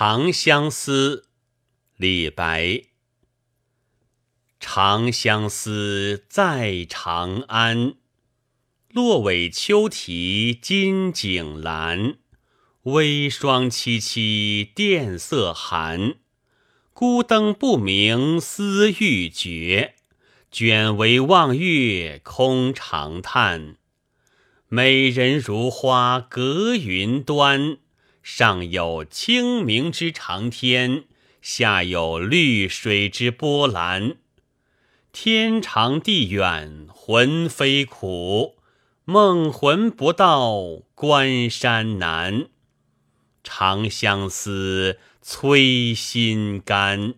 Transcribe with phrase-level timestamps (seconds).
[0.00, 1.24] 长相思，
[1.96, 2.84] 李白。
[4.60, 7.94] 长相思，在长安。
[8.92, 12.18] 落尾秋啼金井阑，
[12.84, 16.14] 微霜凄凄，殿色寒。
[16.92, 19.96] 孤灯不明思欲绝，
[20.52, 23.74] 卷帷望月空长叹。
[24.68, 27.78] 美人如花隔云端。
[28.30, 31.04] 上有清明之长天，
[31.40, 34.16] 下有绿水之波澜。
[35.12, 38.56] 天长地远，魂飞苦；
[39.06, 40.60] 梦魂不到，
[40.94, 42.48] 关山难。
[43.42, 47.14] 长相思，催心肝。